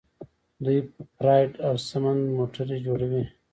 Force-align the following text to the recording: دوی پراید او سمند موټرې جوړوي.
دوی 0.63 0.79
پراید 1.17 1.51
او 1.67 1.73
سمند 1.87 2.21
موټرې 2.37 2.77
جوړوي. 2.85 3.23